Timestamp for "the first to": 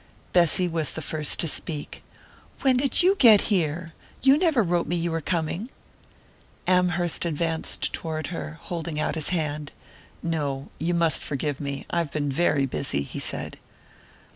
0.93-1.47